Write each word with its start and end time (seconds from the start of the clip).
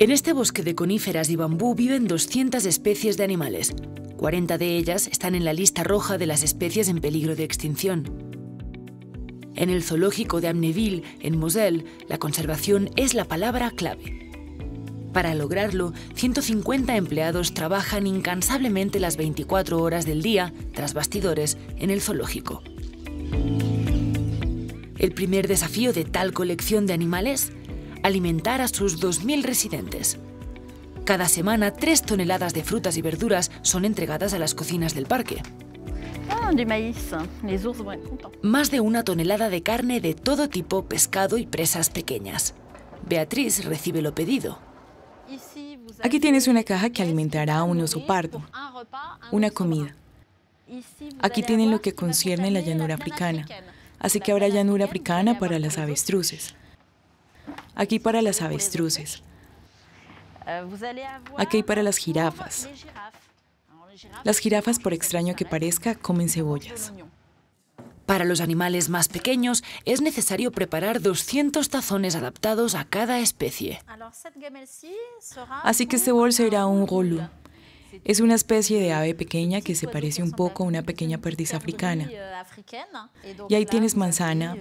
En 0.00 0.10
este 0.10 0.32
bosque 0.32 0.62
de 0.62 0.74
coníferas 0.74 1.28
y 1.28 1.36
bambú 1.36 1.74
viven 1.74 2.08
200 2.08 2.64
especies 2.64 3.18
de 3.18 3.24
animales. 3.24 3.74
40 4.16 4.56
de 4.56 4.78
ellas 4.78 5.06
están 5.06 5.34
en 5.34 5.44
la 5.44 5.52
lista 5.52 5.84
roja 5.84 6.16
de 6.16 6.24
las 6.24 6.42
especies 6.42 6.88
en 6.88 7.02
peligro 7.02 7.36
de 7.36 7.44
extinción. 7.44 8.04
En 9.54 9.68
el 9.68 9.82
zoológico 9.82 10.40
de 10.40 10.48
Amneville, 10.48 11.02
en 11.20 11.38
Moselle, 11.38 11.84
la 12.08 12.16
conservación 12.16 12.88
es 12.96 13.12
la 13.12 13.26
palabra 13.26 13.72
clave. 13.72 14.30
Para 15.12 15.34
lograrlo, 15.34 15.92
150 16.14 16.96
empleados 16.96 17.52
trabajan 17.52 18.06
incansablemente 18.06 19.00
las 19.00 19.18
24 19.18 19.82
horas 19.82 20.06
del 20.06 20.22
día, 20.22 20.54
tras 20.72 20.94
bastidores, 20.94 21.58
en 21.76 21.90
el 21.90 22.00
zoológico. 22.00 22.62
El 24.96 25.12
primer 25.12 25.46
desafío 25.46 25.92
de 25.92 26.04
tal 26.04 26.32
colección 26.32 26.86
de 26.86 26.94
animales 26.94 27.52
alimentar 28.02 28.60
a 28.60 28.68
sus 28.68 29.00
2.000 29.00 29.42
residentes. 29.42 30.18
Cada 31.04 31.28
semana, 31.28 31.72
tres 31.72 32.02
toneladas 32.02 32.54
de 32.54 32.62
frutas 32.62 32.96
y 32.96 33.02
verduras 33.02 33.50
son 33.62 33.84
entregadas 33.84 34.34
a 34.34 34.38
las 34.38 34.54
cocinas 34.54 34.94
del 34.94 35.06
parque. 35.06 35.42
Más 38.42 38.70
de 38.70 38.80
una 38.80 39.02
tonelada 39.04 39.50
de 39.50 39.62
carne 39.62 40.00
de 40.00 40.14
todo 40.14 40.48
tipo, 40.48 40.84
pescado 40.84 41.38
y 41.38 41.46
presas 41.46 41.90
pequeñas. 41.90 42.54
Beatriz 43.08 43.64
recibe 43.64 44.02
lo 44.02 44.14
pedido. 44.14 44.58
Aquí 46.02 46.20
tienes 46.20 46.48
una 46.48 46.64
caja 46.64 46.90
que 46.90 47.02
alimentará 47.02 47.58
a 47.58 47.64
un 47.64 47.80
oso 47.80 48.06
pardo, 48.06 48.42
una 49.32 49.50
comida. 49.50 49.94
Aquí 51.20 51.42
tienen 51.42 51.70
lo 51.70 51.80
que 51.80 51.94
concierne 51.94 52.50
la 52.50 52.60
llanura 52.60 52.94
africana, 52.94 53.46
así 53.98 54.20
que 54.20 54.32
habrá 54.32 54.48
llanura 54.48 54.84
africana 54.84 55.38
para 55.38 55.58
las 55.58 55.78
avestruces. 55.78 56.54
Aquí 57.80 57.98
para 57.98 58.20
las 58.20 58.42
avestruces. 58.42 59.22
Aquí 61.38 61.62
para 61.62 61.82
las 61.82 61.96
jirafas. 61.96 62.68
Las 64.22 64.38
jirafas, 64.38 64.78
por 64.78 64.92
extraño 64.92 65.34
que 65.34 65.46
parezca, 65.46 65.94
comen 65.94 66.28
cebollas. 66.28 66.92
Para 68.04 68.26
los 68.26 68.42
animales 68.42 68.90
más 68.90 69.08
pequeños 69.08 69.64
es 69.86 70.02
necesario 70.02 70.52
preparar 70.52 71.00
200 71.00 71.70
tazones 71.70 72.16
adaptados 72.16 72.74
a 72.74 72.84
cada 72.84 73.18
especie. 73.18 73.80
Así 75.62 75.86
que 75.86 75.96
este 75.96 76.12
bol 76.12 76.34
será 76.34 76.66
un 76.66 76.86
rolú. 76.86 77.22
Es 78.04 78.20
una 78.20 78.34
especie 78.34 78.78
de 78.78 78.92
ave 78.92 79.14
pequeña 79.14 79.62
que 79.62 79.74
se 79.74 79.88
parece 79.88 80.22
un 80.22 80.32
poco 80.32 80.64
a 80.64 80.66
una 80.66 80.82
pequeña 80.82 81.16
perdiz 81.16 81.54
africana. 81.54 82.10
Y 83.48 83.54
ahí 83.54 83.64
tienes 83.64 83.96
manzana, 83.96 84.54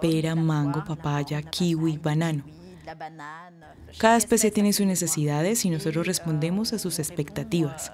pera, 0.00 0.34
mango, 0.34 0.82
papaya, 0.86 1.42
kiwi, 1.42 1.98
banano. 1.98 2.61
Cada 3.98 4.16
especie 4.16 4.50
tiene 4.50 4.72
sus 4.72 4.86
necesidades 4.86 5.64
y 5.64 5.70
nosotros 5.70 6.06
respondemos 6.06 6.72
a 6.72 6.78
sus 6.78 6.98
expectativas. 6.98 7.92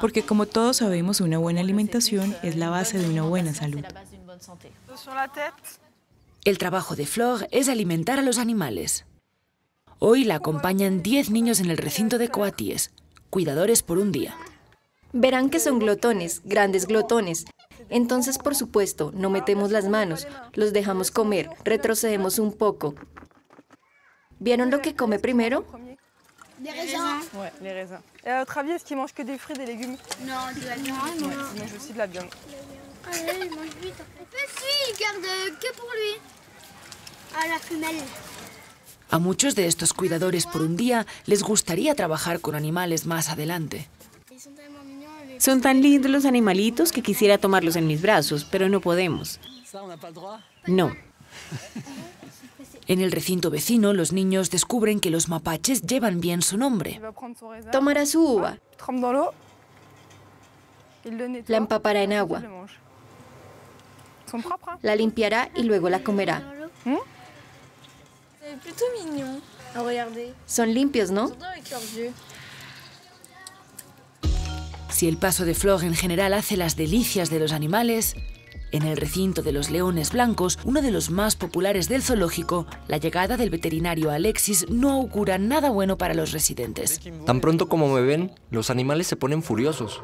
Porque 0.00 0.22
como 0.22 0.46
todos 0.46 0.78
sabemos, 0.78 1.20
una 1.20 1.38
buena 1.38 1.60
alimentación 1.60 2.36
es 2.42 2.56
la 2.56 2.70
base 2.70 2.98
de 2.98 3.08
una 3.08 3.22
buena 3.22 3.54
salud. 3.54 3.84
El 6.44 6.58
trabajo 6.58 6.96
de 6.96 7.06
Flor 7.06 7.48
es 7.50 7.68
alimentar 7.68 8.18
a 8.18 8.22
los 8.22 8.38
animales. 8.38 9.04
Hoy 9.98 10.24
la 10.24 10.36
acompañan 10.36 11.02
10 11.02 11.30
niños 11.30 11.60
en 11.60 11.70
el 11.70 11.76
recinto 11.76 12.18
de 12.18 12.28
Coaties, 12.28 12.92
cuidadores 13.30 13.82
por 13.82 13.98
un 13.98 14.12
día. 14.12 14.36
Verán 15.12 15.50
que 15.50 15.58
son 15.58 15.78
glotones, 15.78 16.42
grandes 16.44 16.86
glotones. 16.86 17.46
Entonces, 17.88 18.38
por 18.38 18.54
supuesto, 18.54 19.10
no 19.14 19.30
metemos 19.30 19.70
las 19.72 19.88
manos, 19.88 20.28
los 20.52 20.72
dejamos 20.72 21.10
comer, 21.10 21.50
retrocedemos 21.64 22.38
un 22.38 22.52
poco. 22.52 22.94
¿Vieron 24.40 24.70
lo 24.70 24.80
que 24.80 24.94
come 24.94 25.18
primero? 25.18 25.64
Des 26.58 26.72
raisins. 26.72 27.24
Ouais, 27.34 27.52
les 27.62 27.72
raisins. 27.72 28.00
Et 28.24 28.30
à 28.30 28.40
votre 28.40 28.58
avis, 28.58 28.72
est-ce 28.72 28.84
qu'ils 28.84 28.96
mangent 28.96 29.14
que 29.14 29.22
des 29.22 29.38
fruits, 29.38 29.56
des 29.56 29.66
légumes 29.66 29.96
Non, 30.26 30.34
de 30.54 30.66
la 30.66 30.74
viande. 30.76 31.22
Ouais, 31.22 31.34
ils 31.54 31.60
mangent 31.60 31.74
aussi 31.76 31.92
de 31.92 31.98
la 31.98 32.06
viande. 32.06 32.28
Allez, 33.06 33.46
il 33.46 33.50
mange 33.50 33.74
vite. 33.80 33.94
Mais 34.32 34.48
si, 34.56 34.90
il 34.90 34.98
garde 34.98 35.58
que 35.60 35.76
pour 35.76 35.90
lui. 35.94 36.20
Ah, 37.36 37.46
la 37.48 37.58
femelle. 37.58 38.02
A 39.10 39.18
muchos 39.18 39.54
de 39.54 39.66
estos 39.66 39.92
cuidadores 39.92 40.46
por 40.46 40.60
un 40.62 40.76
día 40.76 41.06
les 41.26 41.42
gustaría 41.42 41.94
trabajar 41.94 42.40
con 42.40 42.54
animales 42.54 43.06
más 43.06 43.30
adelante. 43.30 43.88
Son 45.38 45.60
tan 45.60 45.80
lindos 45.80 46.10
los 46.10 46.24
animalitos 46.24 46.92
que 46.92 47.02
quisiera 47.02 47.38
tomarlos 47.38 47.76
en 47.76 47.86
mis 47.86 48.02
brazos, 48.02 48.44
pero 48.44 48.68
no 48.68 48.80
podemos. 48.80 49.38
No. 50.66 50.94
En 52.86 53.00
el 53.00 53.12
recinto 53.12 53.50
vecino, 53.50 53.92
los 53.92 54.12
niños 54.12 54.50
descubren 54.50 55.00
que 55.00 55.10
los 55.10 55.28
mapaches 55.28 55.82
llevan 55.82 56.20
bien 56.20 56.42
su 56.42 56.56
nombre. 56.56 57.00
Tomará 57.70 58.06
su 58.06 58.22
uva, 58.22 58.58
la 61.46 61.56
empapará 61.56 62.02
en 62.02 62.12
agua, 62.12 62.42
la 64.82 64.96
limpiará 64.96 65.50
y 65.54 65.62
luego 65.62 65.90
la 65.90 66.02
comerá. 66.02 66.70
Son 70.46 70.72
limpios, 70.72 71.10
¿no? 71.10 71.30
Si 74.90 75.06
el 75.06 75.18
paso 75.18 75.44
de 75.44 75.54
Flor 75.54 75.84
en 75.84 75.94
general 75.94 76.34
hace 76.34 76.56
las 76.56 76.74
delicias 76.74 77.30
de 77.30 77.38
los 77.38 77.52
animales, 77.52 78.16
en 78.72 78.82
el 78.82 78.96
recinto 78.96 79.42
de 79.42 79.52
los 79.52 79.70
leones 79.70 80.12
blancos, 80.12 80.58
uno 80.64 80.82
de 80.82 80.90
los 80.90 81.10
más 81.10 81.36
populares 81.36 81.88
del 81.88 82.02
zoológico, 82.02 82.66
la 82.86 82.98
llegada 82.98 83.36
del 83.36 83.50
veterinario 83.50 84.10
Alexis 84.10 84.68
no 84.68 84.90
augura 84.90 85.38
nada 85.38 85.70
bueno 85.70 85.98
para 85.98 86.14
los 86.14 86.32
residentes. 86.32 87.00
Tan 87.26 87.40
pronto 87.40 87.68
como 87.68 87.88
me 87.92 88.02
ven, 88.02 88.32
los 88.50 88.70
animales 88.70 89.06
se 89.06 89.16
ponen 89.16 89.42
furiosos. 89.42 90.02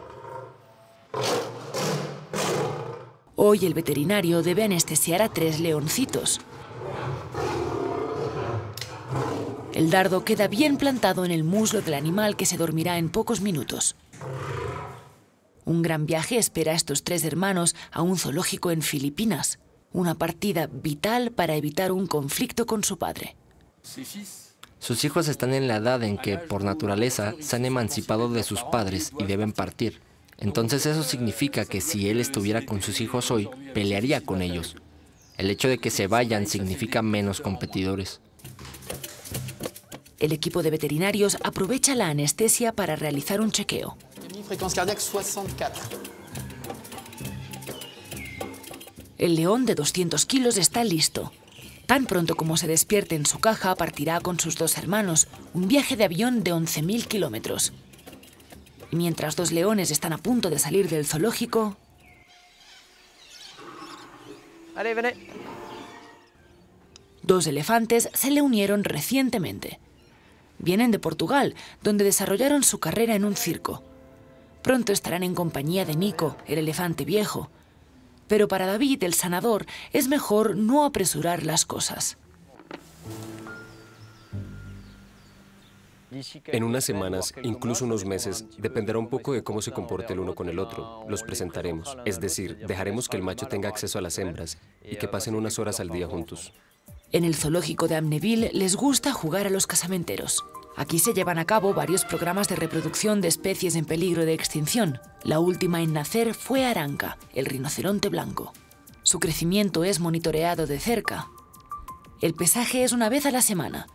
Hoy 3.36 3.66
el 3.66 3.74
veterinario 3.74 4.42
debe 4.42 4.64
anestesiar 4.64 5.20
a 5.20 5.28
tres 5.28 5.60
leoncitos. 5.60 6.40
El 9.74 9.90
dardo 9.90 10.24
queda 10.24 10.46
bien 10.46 10.76
plantado 10.76 11.24
en 11.24 11.32
el 11.32 11.42
muslo 11.42 11.82
del 11.82 11.94
animal 11.94 12.36
que 12.36 12.46
se 12.46 12.56
dormirá 12.56 12.96
en 12.96 13.08
pocos 13.08 13.40
minutos. 13.40 13.96
Un 15.64 15.82
gran 15.82 16.06
viaje 16.06 16.36
espera 16.36 16.72
a 16.72 16.74
estos 16.74 17.04
tres 17.04 17.24
hermanos 17.24 17.74
a 17.90 18.02
un 18.02 18.18
zoológico 18.18 18.70
en 18.70 18.82
Filipinas, 18.82 19.58
una 19.92 20.14
partida 20.14 20.68
vital 20.70 21.32
para 21.32 21.56
evitar 21.56 21.92
un 21.92 22.06
conflicto 22.06 22.66
con 22.66 22.84
su 22.84 22.98
padre. 22.98 23.36
Sus 24.78 25.04
hijos 25.04 25.28
están 25.28 25.54
en 25.54 25.66
la 25.66 25.76
edad 25.76 26.02
en 26.02 26.18
que, 26.18 26.36
por 26.36 26.62
naturaleza, 26.64 27.34
se 27.40 27.56
han 27.56 27.64
emancipado 27.64 28.28
de 28.28 28.42
sus 28.42 28.62
padres 28.64 29.12
y 29.18 29.24
deben 29.24 29.52
partir. 29.52 30.00
Entonces 30.36 30.84
eso 30.84 31.02
significa 31.02 31.64
que 31.64 31.80
si 31.80 32.08
él 32.08 32.20
estuviera 32.20 32.66
con 32.66 32.82
sus 32.82 33.00
hijos 33.00 33.30
hoy, 33.30 33.48
pelearía 33.72 34.20
con 34.20 34.42
ellos. 34.42 34.76
El 35.38 35.50
hecho 35.50 35.68
de 35.68 35.78
que 35.78 35.90
se 35.90 36.06
vayan 36.06 36.46
significa 36.46 37.02
menos 37.02 37.40
competidores. 37.40 38.20
El 40.18 40.32
equipo 40.32 40.62
de 40.62 40.70
veterinarios 40.70 41.38
aprovecha 41.42 41.94
la 41.94 42.08
anestesia 42.08 42.72
para 42.72 42.96
realizar 42.96 43.40
un 43.40 43.52
chequeo. 43.52 43.96
Fréquence 44.46 44.76
cardiaque 44.76 45.00
64. 45.00 45.82
El 49.18 49.36
león 49.36 49.64
de 49.64 49.74
200 49.74 50.26
kilos 50.26 50.56
está 50.56 50.84
listo. 50.84 51.32
Tan 51.86 52.06
pronto 52.06 52.34
como 52.34 52.56
se 52.56 52.66
despierte 52.66 53.14
en 53.14 53.26
su 53.26 53.38
caja, 53.38 53.74
partirá 53.74 54.20
con 54.20 54.40
sus 54.40 54.56
dos 54.56 54.76
hermanos, 54.78 55.28
un 55.52 55.68
viaje 55.68 55.96
de 55.96 56.04
avión 56.04 56.42
de 56.42 56.52
11.000 56.52 57.06
kilómetros. 57.06 57.72
Mientras 58.90 59.36
dos 59.36 59.52
leones 59.52 59.90
están 59.90 60.12
a 60.12 60.18
punto 60.18 60.50
de 60.50 60.58
salir 60.58 60.88
del 60.88 61.06
zoológico, 61.06 61.76
Allez, 64.76 64.96
venez. 64.96 65.16
dos 67.22 67.46
elefantes 67.46 68.08
se 68.12 68.30
le 68.30 68.42
unieron 68.42 68.82
recientemente. 68.82 69.78
Vienen 70.58 70.90
de 70.90 70.98
Portugal, 70.98 71.54
donde 71.82 72.02
desarrollaron 72.04 72.64
su 72.64 72.80
carrera 72.80 73.14
en 73.14 73.24
un 73.24 73.36
circo. 73.36 73.84
Pronto 74.64 74.94
estarán 74.94 75.22
en 75.22 75.34
compañía 75.34 75.84
de 75.84 75.94
Nico, 75.94 76.38
el 76.46 76.56
elefante 76.56 77.04
viejo. 77.04 77.50
Pero 78.28 78.48
para 78.48 78.64
David, 78.64 79.04
el 79.04 79.12
sanador, 79.12 79.66
es 79.92 80.08
mejor 80.08 80.56
no 80.56 80.86
apresurar 80.86 81.44
las 81.44 81.66
cosas. 81.66 82.16
En 86.46 86.64
unas 86.64 86.82
semanas, 86.82 87.34
incluso 87.42 87.84
unos 87.84 88.06
meses, 88.06 88.46
dependerá 88.56 88.98
un 88.98 89.10
poco 89.10 89.34
de 89.34 89.44
cómo 89.44 89.60
se 89.60 89.70
comporte 89.70 90.14
el 90.14 90.20
uno 90.20 90.34
con 90.34 90.48
el 90.48 90.58
otro. 90.58 91.04
Los 91.10 91.22
presentaremos, 91.22 91.98
es 92.06 92.18
decir, 92.18 92.56
dejaremos 92.66 93.10
que 93.10 93.18
el 93.18 93.22
macho 93.22 93.46
tenga 93.46 93.68
acceso 93.68 93.98
a 93.98 94.02
las 94.02 94.16
hembras 94.16 94.56
y 94.82 94.96
que 94.96 95.08
pasen 95.08 95.34
unas 95.34 95.58
horas 95.58 95.78
al 95.78 95.90
día 95.90 96.06
juntos. 96.06 96.54
En 97.12 97.24
el 97.24 97.34
zoológico 97.34 97.86
de 97.86 97.96
Amneville 97.96 98.50
les 98.54 98.76
gusta 98.76 99.12
jugar 99.12 99.46
a 99.46 99.50
los 99.50 99.66
casamenteros. 99.66 100.42
Aquí 100.76 100.98
se 100.98 101.14
llevan 101.14 101.38
a 101.38 101.44
cabo 101.44 101.72
varios 101.72 102.04
programas 102.04 102.48
de 102.48 102.56
reproducción 102.56 103.20
de 103.20 103.28
especies 103.28 103.76
en 103.76 103.84
peligro 103.84 104.24
de 104.24 104.34
extinción. 104.34 104.98
La 105.22 105.38
última 105.38 105.82
en 105.82 105.92
nacer 105.92 106.34
fue 106.34 106.64
Aranca, 106.64 107.16
el 107.32 107.46
rinoceronte 107.46 108.08
blanco. 108.08 108.52
Su 109.02 109.20
crecimiento 109.20 109.84
es 109.84 110.00
monitoreado 110.00 110.66
de 110.66 110.80
cerca. 110.80 111.28
El 112.20 112.34
pesaje 112.34 112.82
es 112.82 112.92
una 112.92 113.08
vez 113.08 113.24
a 113.26 113.30
la 113.30 113.42
semana. 113.42 113.86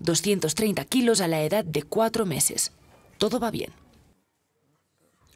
230 0.00 0.84
kilos 0.84 1.20
a 1.20 1.28
la 1.28 1.42
edad 1.42 1.64
de 1.64 1.82
cuatro 1.82 2.26
meses. 2.26 2.72
Todo 3.16 3.40
va 3.40 3.50
bien. 3.50 3.72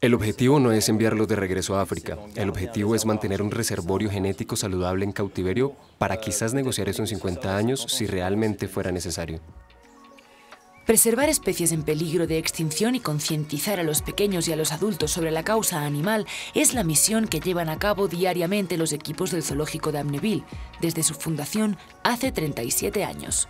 El 0.02 0.14
objetivo 0.14 0.58
no 0.58 0.72
es 0.72 0.88
enviarlos 0.88 1.28
de 1.28 1.36
regreso 1.36 1.76
a 1.76 1.82
África. 1.82 2.18
El 2.34 2.50
objetivo 2.50 2.96
es 2.96 3.06
mantener 3.06 3.40
un 3.40 3.52
reservorio 3.52 4.10
genético 4.10 4.56
saludable 4.56 5.04
en 5.04 5.12
cautiverio 5.12 5.76
para 5.98 6.18
quizás 6.18 6.54
negociar 6.54 6.88
eso 6.88 7.02
en 7.02 7.06
50 7.06 7.56
años 7.56 7.86
si 7.88 8.06
realmente 8.06 8.66
fuera 8.66 8.90
necesario. 8.90 9.40
Preservar 10.86 11.28
especies 11.28 11.70
en 11.70 11.84
peligro 11.84 12.26
de 12.26 12.38
extinción 12.38 12.96
y 12.96 13.00
concientizar 13.00 13.78
a 13.78 13.84
los 13.84 14.02
pequeños 14.02 14.48
y 14.48 14.52
a 14.52 14.56
los 14.56 14.72
adultos 14.72 15.12
sobre 15.12 15.30
la 15.30 15.44
causa 15.44 15.84
animal 15.84 16.26
es 16.54 16.74
la 16.74 16.82
misión 16.82 17.28
que 17.28 17.38
llevan 17.38 17.68
a 17.68 17.78
cabo 17.78 18.08
diariamente 18.08 18.76
los 18.76 18.92
equipos 18.92 19.30
del 19.30 19.44
zoológico 19.44 19.92
de 19.92 20.00
Amneville 20.00 20.44
desde 20.80 21.04
su 21.04 21.14
fundación 21.14 21.76
hace 22.02 22.32
37 22.32 23.04
años. 23.04 23.48